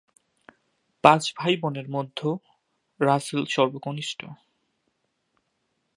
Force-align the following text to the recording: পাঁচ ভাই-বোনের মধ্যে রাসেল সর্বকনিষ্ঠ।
পাঁচ 1.03 1.23
ভাই-বোনের 1.37 1.87
মধ্যে 1.89 2.29
রাসেল 2.99 3.41
সর্বকনিষ্ঠ। 3.45 4.19